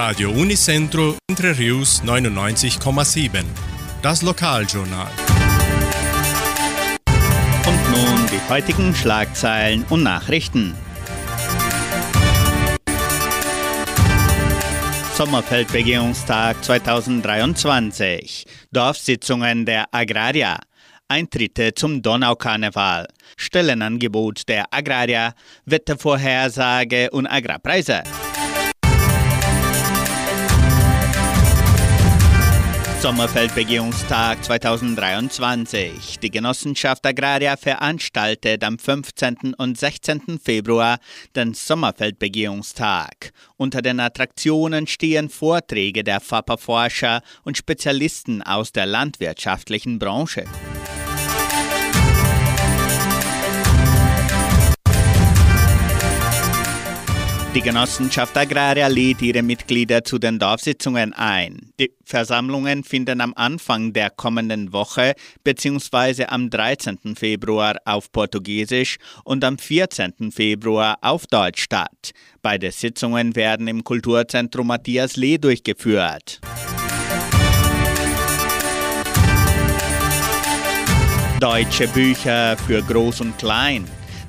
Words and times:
Radio 0.00 0.30
Unicentro 0.30 1.16
Entre 1.28 1.58
Rius 1.58 2.04
99,7. 2.04 3.42
Das 4.00 4.22
Lokaljournal. 4.22 5.10
Und 7.66 7.90
nun 7.90 8.26
die 8.30 8.40
heutigen 8.48 8.94
Schlagzeilen 8.94 9.84
und 9.90 10.04
Nachrichten. 10.04 10.76
Sommerfeldbegehungstag 15.16 16.62
2023. 16.62 18.44
Dorfsitzungen 18.70 19.66
der 19.66 19.92
Agraria. 19.92 20.60
Eintritte 21.08 21.74
zum 21.74 22.02
Donaukarneval. 22.02 23.08
Stellenangebot 23.36 24.48
der 24.48 24.72
Agraria. 24.72 25.34
Wettervorhersage 25.64 27.10
und 27.10 27.26
Agrarpreise. 27.26 28.04
Sommerfeldbegehungstag 33.00 34.42
2023. 34.42 36.18
Die 36.18 36.30
Genossenschaft 36.32 37.06
Agraria 37.06 37.56
veranstaltet 37.56 38.64
am 38.64 38.76
15. 38.76 39.54
und 39.56 39.78
16. 39.78 40.40
Februar 40.42 40.98
den 41.36 41.54
Sommerfeldbegehungstag. 41.54 43.32
Unter 43.56 43.82
den 43.82 44.00
Attraktionen 44.00 44.88
stehen 44.88 45.28
Vorträge 45.30 46.02
der 46.02 46.18
FAPA-Forscher 46.20 47.22
und 47.44 47.56
Spezialisten 47.56 48.42
aus 48.42 48.72
der 48.72 48.86
landwirtschaftlichen 48.86 50.00
Branche. 50.00 50.44
Die 57.58 57.64
Genossenschaft 57.64 58.36
Agraria 58.36 58.86
lädt 58.86 59.20
ihre 59.20 59.42
Mitglieder 59.42 60.04
zu 60.04 60.20
den 60.20 60.38
Dorfsitzungen 60.38 61.12
ein. 61.12 61.72
Die 61.80 61.90
Versammlungen 62.04 62.84
finden 62.84 63.20
am 63.20 63.34
Anfang 63.34 63.92
der 63.92 64.10
kommenden 64.10 64.72
Woche 64.72 65.14
bzw. 65.42 66.26
am 66.26 66.50
13. 66.50 67.16
Februar 67.16 67.74
auf 67.84 68.12
Portugiesisch 68.12 68.98
und 69.24 69.42
am 69.42 69.58
14. 69.58 70.30
Februar 70.30 70.98
auf 71.00 71.26
Deutsch 71.26 71.64
statt. 71.64 72.12
Beide 72.42 72.70
Sitzungen 72.70 73.34
werden 73.34 73.66
im 73.66 73.82
Kulturzentrum 73.82 74.68
Matthias 74.68 75.16
Lee 75.16 75.38
durchgeführt. 75.38 76.40
Deutsche 81.40 81.88
Bücher 81.88 82.56
für 82.56 82.82
Groß 82.82 83.22
und 83.22 83.36
Klein. 83.36 83.84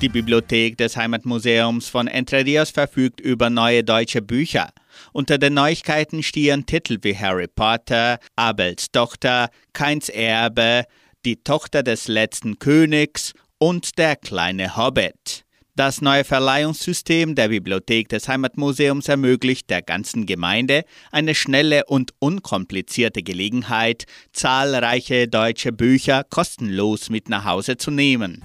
Die 0.00 0.08
Bibliothek 0.08 0.76
des 0.76 0.96
Heimatmuseums 0.96 1.88
von 1.88 2.08
Entre 2.08 2.44
Rios 2.44 2.70
verfügt 2.70 3.20
über 3.20 3.48
neue 3.48 3.84
deutsche 3.84 4.22
Bücher. 4.22 4.70
Unter 5.12 5.38
den 5.38 5.54
Neuigkeiten 5.54 6.22
stehen 6.22 6.66
Titel 6.66 6.98
wie 7.02 7.16
Harry 7.16 7.46
Potter, 7.46 8.18
Abels 8.36 8.90
Tochter, 8.90 9.48
Keins 9.72 10.08
Erbe, 10.08 10.84
Die 11.24 11.36
Tochter 11.36 11.82
des 11.82 12.08
letzten 12.08 12.58
Königs 12.58 13.32
und 13.58 13.96
Der 13.96 14.16
kleine 14.16 14.76
Hobbit. 14.76 15.44
Das 15.76 16.00
neue 16.00 16.22
Verleihungssystem 16.22 17.34
der 17.34 17.48
Bibliothek 17.48 18.08
des 18.08 18.28
Heimatmuseums 18.28 19.08
ermöglicht 19.08 19.70
der 19.70 19.82
ganzen 19.82 20.24
Gemeinde 20.24 20.84
eine 21.10 21.34
schnelle 21.34 21.84
und 21.86 22.12
unkomplizierte 22.20 23.22
Gelegenheit, 23.22 24.04
zahlreiche 24.32 25.26
deutsche 25.26 25.72
Bücher 25.72 26.24
kostenlos 26.30 27.10
mit 27.10 27.28
nach 27.28 27.44
Hause 27.44 27.76
zu 27.76 27.90
nehmen. 27.90 28.44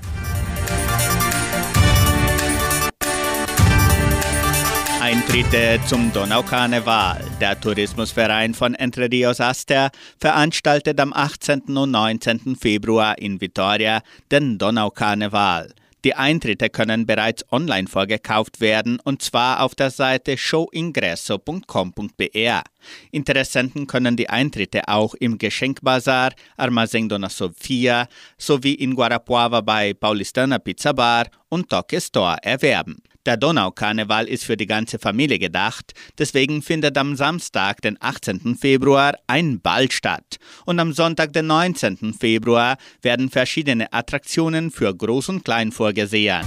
Eintritte 5.10 5.82
zum 5.88 6.14
Donaukarneval. 6.14 7.26
Der 7.42 7.60
Tourismusverein 7.60 8.54
von 8.54 8.76
Entre 8.76 9.12
Rios 9.12 9.42
Aster 9.42 9.90
veranstaltet 10.20 11.00
am 11.00 11.14
18. 11.14 11.76
und 11.76 11.90
19. 11.90 12.56
Februar 12.56 13.18
in 13.18 13.42
Vitoria 13.42 14.04
den 14.30 14.60
Donaukarneval. 14.60 15.74
Die 16.04 16.14
Eintritte 16.14 16.70
können 16.70 17.08
bereits 17.08 17.44
online 17.52 17.88
vorgekauft 17.88 18.62
werden 18.62 19.00
und 19.04 19.24
zwar 19.24 19.64
auf 19.64 19.74
der 19.74 19.90
Seite 19.90 20.38
showingresso.com.br. 20.38 22.62
Interessenten 23.10 23.88
können 23.88 24.16
die 24.16 24.30
Eintritte 24.30 24.88
auch 24.88 25.16
im 25.16 25.40
Geschenkbazar 25.40 26.34
Armazém 26.56 27.10
Dona 27.10 27.30
Sofia 27.30 28.08
sowie 28.38 28.76
in 28.76 28.94
Guarapuava 28.94 29.62
bei 29.62 29.96
Paulistana 29.96 30.60
Pizza 30.60 30.94
Bar 30.94 31.26
und 31.50 31.68
Toque 31.68 32.00
Store 32.00 32.38
erwerben. 32.44 33.02
Der 33.26 33.36
Donaukarneval 33.36 34.28
ist 34.28 34.46
für 34.46 34.56
die 34.56 34.66
ganze 34.66 34.98
Familie 34.98 35.40
gedacht, 35.40 35.94
deswegen 36.18 36.62
findet 36.62 36.98
am 36.98 37.18
Samstag, 37.18 37.82
den 37.82 37.98
18. 38.00 38.56
Februar, 38.56 39.14
ein 39.28 39.60
Ball 39.60 39.92
statt. 39.92 40.38
Und 40.66 40.80
am 40.80 40.94
Sonntag, 40.94 41.34
den 41.34 41.48
19. 41.48 42.14
Februar, 42.18 42.78
werden 43.02 43.30
verschiedene 43.30 43.92
Attraktionen 43.92 44.72
für 44.72 44.96
Groß 44.96 45.30
und 45.30 45.44
Klein 45.44 45.74
vorgesehen. 45.74 46.46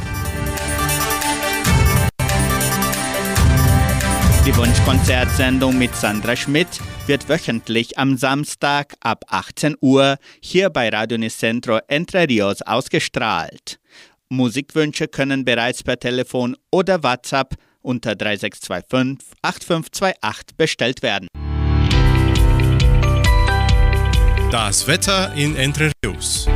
Die 4.44 4.56
Wunschkonzertsendung 4.56 5.78
mit 5.78 5.94
Sandra 5.94 6.34
Schmidt 6.34 6.80
wird 7.06 7.28
wöchentlich 7.28 7.96
am 7.98 8.16
Samstag 8.16 8.94
ab 9.00 9.24
18 9.28 9.76
Uhr 9.80 10.16
hier 10.40 10.68
bei 10.70 10.88
Radio 10.88 11.16
Nicentro 11.16 11.78
Entre 11.86 12.28
Rios 12.28 12.60
ausgestrahlt. 12.62 13.78
Musikwünsche 14.32 15.08
können 15.08 15.44
bereits 15.44 15.82
per 15.82 16.00
Telefon 16.00 16.56
oder 16.70 17.02
WhatsApp 17.02 17.54
unter 17.82 18.14
3625 18.16 19.28
8528 19.42 20.56
bestellt 20.56 21.02
werden. 21.02 21.28
Das 24.50 24.86
Wetter 24.86 25.34
in 25.34 25.54
Entre 25.56 25.92
Rios. 26.02 26.46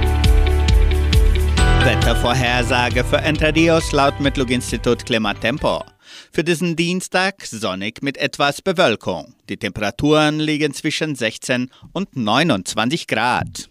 Wettervorhersage 1.85 3.05
für 3.05 3.19
Entre 3.19 3.55
Rios 3.55 3.93
laut 3.93 4.21
Metlog-Institut 4.21 5.05
Klimatempo. 5.05 5.85
Für 6.33 6.43
diesen 6.43 6.77
Dienstag 6.77 7.45
sonnig 7.45 8.03
mit 8.03 8.17
etwas 8.17 8.63
Bewölkung. 8.63 9.35
Die 9.51 9.59
Temperaturen 9.59 10.41
liegen 10.41 10.73
zwischen 10.73 11.15
16 11.15 11.71
und 11.93 12.17
29 12.17 13.07
Grad. 13.07 13.69